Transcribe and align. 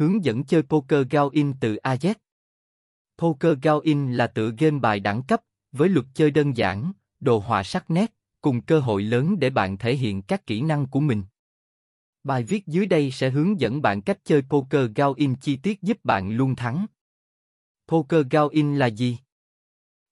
hướng 0.00 0.24
dẫn 0.24 0.44
chơi 0.44 0.62
poker 0.62 1.06
Gao-in 1.10 1.52
từ 1.60 1.76
AZ. 1.82 2.14
Poker 3.18 3.58
Gao-in 3.62 4.12
là 4.12 4.26
tựa 4.26 4.50
game 4.58 4.78
bài 4.78 5.00
đẳng 5.00 5.22
cấp, 5.22 5.40
với 5.72 5.88
luật 5.88 6.06
chơi 6.14 6.30
đơn 6.30 6.56
giản, 6.56 6.92
đồ 7.20 7.38
họa 7.38 7.62
sắc 7.62 7.90
nét, 7.90 8.14
cùng 8.40 8.60
cơ 8.60 8.80
hội 8.80 9.02
lớn 9.02 9.38
để 9.38 9.50
bạn 9.50 9.78
thể 9.78 9.96
hiện 9.96 10.22
các 10.22 10.46
kỹ 10.46 10.62
năng 10.62 10.86
của 10.86 11.00
mình. 11.00 11.22
Bài 12.24 12.44
viết 12.44 12.66
dưới 12.66 12.86
đây 12.86 13.10
sẽ 13.10 13.30
hướng 13.30 13.60
dẫn 13.60 13.82
bạn 13.82 14.02
cách 14.02 14.18
chơi 14.24 14.42
poker 14.42 14.90
Gao-in 14.94 15.34
chi 15.34 15.56
tiết 15.56 15.82
giúp 15.82 16.04
bạn 16.04 16.30
luôn 16.30 16.56
thắng. 16.56 16.86
Poker 17.88 18.26
Gao-in 18.30 18.76
là 18.76 18.86
gì? 18.86 19.18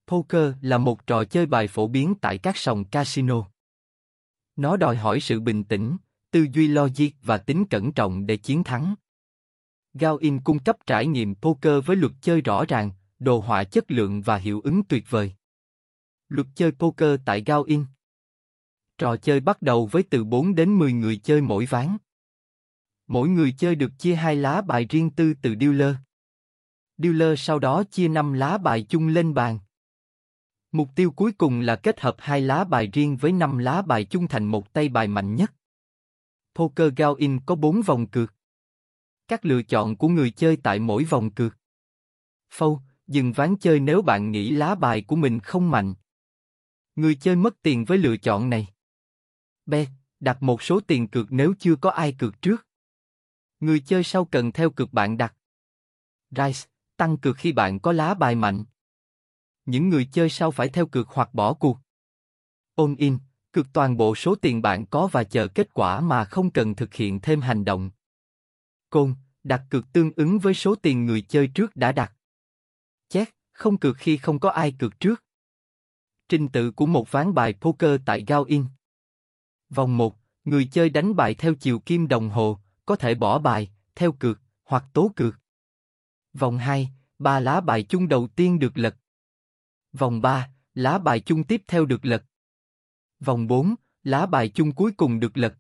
Poker 0.06 0.52
là 0.62 0.78
một 0.78 1.06
trò 1.06 1.24
chơi 1.24 1.46
bài 1.46 1.68
phổ 1.68 1.86
biến 1.86 2.14
tại 2.20 2.38
các 2.38 2.56
sòng 2.56 2.84
casino. 2.84 3.44
Nó 4.56 4.76
đòi 4.76 4.96
hỏi 4.96 5.20
sự 5.20 5.40
bình 5.40 5.64
tĩnh, 5.64 5.96
tư 6.30 6.46
duy 6.52 6.68
logic 6.68 7.08
và 7.22 7.38
tính 7.38 7.64
cẩn 7.70 7.92
trọng 7.92 8.26
để 8.26 8.36
chiến 8.36 8.64
thắng. 8.64 8.94
Gao-in 9.94 10.40
cung 10.40 10.58
cấp 10.58 10.76
trải 10.86 11.06
nghiệm 11.06 11.34
poker 11.34 11.84
với 11.86 11.96
luật 11.96 12.12
chơi 12.20 12.40
rõ 12.40 12.64
ràng, 12.68 12.90
đồ 13.18 13.40
họa 13.40 13.64
chất 13.64 13.90
lượng 13.90 14.22
và 14.22 14.36
hiệu 14.36 14.60
ứng 14.60 14.84
tuyệt 14.84 15.04
vời. 15.10 15.32
Luật 16.28 16.46
chơi 16.54 16.72
poker 16.72 17.20
tại 17.24 17.42
Gao-in 17.46 17.84
Trò 18.98 19.16
chơi 19.16 19.40
bắt 19.40 19.62
đầu 19.62 19.86
với 19.86 20.02
từ 20.02 20.24
4 20.24 20.54
đến 20.54 20.78
10 20.78 20.92
người 20.92 21.16
chơi 21.16 21.40
mỗi 21.40 21.66
ván. 21.66 21.96
Mỗi 23.06 23.28
người 23.28 23.54
chơi 23.58 23.74
được 23.74 23.92
chia 23.98 24.14
hai 24.14 24.36
lá 24.36 24.60
bài 24.60 24.86
riêng 24.90 25.10
tư 25.10 25.34
từ 25.42 25.54
dealer. 25.60 25.96
Dealer 26.98 27.40
sau 27.40 27.58
đó 27.58 27.84
chia 27.90 28.08
5 28.08 28.32
lá 28.32 28.58
bài 28.58 28.86
chung 28.88 29.08
lên 29.08 29.34
bàn. 29.34 29.58
Mục 30.72 30.88
tiêu 30.94 31.10
cuối 31.10 31.32
cùng 31.32 31.60
là 31.60 31.76
kết 31.76 32.00
hợp 32.00 32.16
hai 32.18 32.40
lá 32.40 32.64
bài 32.64 32.86
riêng 32.86 33.16
với 33.16 33.32
5 33.32 33.58
lá 33.58 33.82
bài 33.82 34.04
chung 34.04 34.28
thành 34.28 34.44
một 34.44 34.72
tay 34.72 34.88
bài 34.88 35.08
mạnh 35.08 35.34
nhất. 35.34 35.52
Poker 36.54 36.92
Gao-in 36.96 37.40
có 37.46 37.54
4 37.54 37.82
vòng 37.82 38.06
cược. 38.06 38.34
Các 39.28 39.44
lựa 39.44 39.62
chọn 39.62 39.96
của 39.96 40.08
người 40.08 40.30
chơi 40.30 40.56
tại 40.56 40.78
mỗi 40.78 41.04
vòng 41.04 41.30
cược. 41.30 41.56
Phâu, 42.50 42.80
dừng 43.06 43.32
ván 43.32 43.56
chơi 43.56 43.80
nếu 43.80 44.02
bạn 44.02 44.30
nghĩ 44.30 44.50
lá 44.50 44.74
bài 44.74 45.04
của 45.06 45.16
mình 45.16 45.40
không 45.40 45.70
mạnh. 45.70 45.94
Người 46.96 47.14
chơi 47.14 47.36
mất 47.36 47.62
tiền 47.62 47.84
với 47.84 47.98
lựa 47.98 48.16
chọn 48.16 48.50
này. 48.50 48.66
B. 49.66 49.74
Đặt 50.20 50.42
một 50.42 50.62
số 50.62 50.80
tiền 50.80 51.08
cược 51.08 51.32
nếu 51.32 51.54
chưa 51.58 51.76
có 51.76 51.90
ai 51.90 52.12
cược 52.18 52.42
trước. 52.42 52.66
Người 53.60 53.80
chơi 53.80 54.04
sau 54.04 54.24
cần 54.24 54.52
theo 54.52 54.70
cược 54.70 54.92
bạn 54.92 55.16
đặt. 55.16 55.34
Rise, 56.30 56.68
tăng 56.96 57.16
cược 57.16 57.36
khi 57.36 57.52
bạn 57.52 57.80
có 57.80 57.92
lá 57.92 58.14
bài 58.14 58.34
mạnh. 58.34 58.64
Những 59.64 59.88
người 59.88 60.08
chơi 60.12 60.30
sau 60.30 60.50
phải 60.50 60.68
theo 60.68 60.86
cược 60.86 61.08
hoặc 61.08 61.34
bỏ 61.34 61.54
cuộc. 61.54 61.78
All 62.76 62.94
in, 62.98 63.18
cược 63.52 63.66
toàn 63.72 63.96
bộ 63.96 64.14
số 64.14 64.34
tiền 64.34 64.62
bạn 64.62 64.86
có 64.86 65.06
và 65.12 65.24
chờ 65.24 65.48
kết 65.48 65.74
quả 65.74 66.00
mà 66.00 66.24
không 66.24 66.50
cần 66.50 66.74
thực 66.74 66.94
hiện 66.94 67.20
thêm 67.20 67.40
hành 67.40 67.64
động. 67.64 67.90
Côn, 68.90 69.14
đặt 69.48 69.64
cược 69.70 69.92
tương 69.92 70.12
ứng 70.16 70.38
với 70.38 70.54
số 70.54 70.74
tiền 70.74 71.06
người 71.06 71.20
chơi 71.20 71.46
trước 71.46 71.76
đã 71.76 71.92
đặt. 71.92 72.12
Chét, 73.08 73.28
không 73.52 73.78
cược 73.78 73.96
khi 73.96 74.16
không 74.16 74.38
có 74.38 74.50
ai 74.50 74.72
cược 74.78 75.00
trước. 75.00 75.24
Trình 76.28 76.48
tự 76.48 76.70
của 76.70 76.86
một 76.86 77.10
ván 77.10 77.34
bài 77.34 77.54
poker 77.60 78.00
tại 78.06 78.24
Gao 78.26 78.44
In. 78.44 78.64
Vòng 79.70 79.96
1, 79.96 80.16
người 80.44 80.68
chơi 80.72 80.90
đánh 80.90 81.16
bài 81.16 81.34
theo 81.34 81.54
chiều 81.54 81.78
kim 81.78 82.08
đồng 82.08 82.30
hồ, 82.30 82.58
có 82.86 82.96
thể 82.96 83.14
bỏ 83.14 83.38
bài, 83.38 83.70
theo 83.94 84.12
cược, 84.12 84.40
hoặc 84.64 84.84
tố 84.92 85.10
cược. 85.16 85.34
Vòng 86.32 86.58
2, 86.58 86.90
ba 87.18 87.40
lá 87.40 87.60
bài 87.60 87.82
chung 87.82 88.08
đầu 88.08 88.28
tiên 88.36 88.58
được 88.58 88.78
lật. 88.78 88.96
Vòng 89.92 90.22
3, 90.22 90.50
lá 90.74 90.98
bài 90.98 91.20
chung 91.20 91.44
tiếp 91.44 91.62
theo 91.66 91.86
được 91.86 92.04
lật. 92.04 92.24
Vòng 93.20 93.46
4, 93.46 93.74
lá 94.02 94.26
bài 94.26 94.48
chung 94.48 94.74
cuối 94.74 94.92
cùng 94.96 95.20
được 95.20 95.36
lật. 95.36 95.58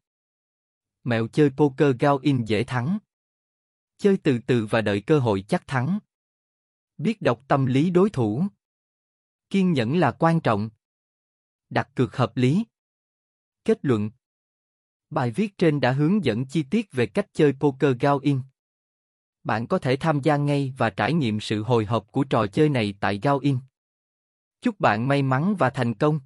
Mẹo 1.04 1.28
chơi 1.28 1.50
poker 1.50 1.96
Gao 1.98 2.18
In 2.18 2.44
dễ 2.44 2.64
thắng. 2.64 2.98
Chơi 3.98 4.18
từ 4.22 4.38
từ 4.46 4.66
và 4.66 4.80
đợi 4.80 5.00
cơ 5.00 5.18
hội 5.18 5.44
chắc 5.48 5.66
thắng. 5.66 5.98
Biết 6.98 7.22
đọc 7.22 7.44
tâm 7.48 7.66
lý 7.66 7.90
đối 7.90 8.10
thủ. 8.10 8.44
Kiên 9.50 9.72
nhẫn 9.72 9.98
là 9.98 10.12
quan 10.12 10.40
trọng. 10.40 10.70
Đặt 11.70 11.88
cược 11.94 12.16
hợp 12.16 12.36
lý. 12.36 12.64
Kết 13.64 13.78
luận 13.82 14.10
Bài 15.10 15.30
viết 15.30 15.58
trên 15.58 15.80
đã 15.80 15.92
hướng 15.92 16.24
dẫn 16.24 16.46
chi 16.46 16.62
tiết 16.62 16.92
về 16.92 17.06
cách 17.06 17.26
chơi 17.32 17.52
poker 17.60 17.96
Gao 18.00 18.18
In. 18.18 18.40
Bạn 19.44 19.66
có 19.66 19.78
thể 19.78 19.96
tham 19.96 20.20
gia 20.20 20.36
ngay 20.36 20.74
và 20.78 20.90
trải 20.90 21.12
nghiệm 21.12 21.40
sự 21.40 21.62
hồi 21.62 21.84
hộp 21.84 22.12
của 22.12 22.24
trò 22.24 22.46
chơi 22.46 22.68
này 22.68 22.94
tại 23.00 23.20
Gao 23.22 23.38
In. 23.38 23.58
Chúc 24.60 24.80
bạn 24.80 25.08
may 25.08 25.22
mắn 25.22 25.56
và 25.58 25.70
thành 25.70 25.94
công! 25.94 26.20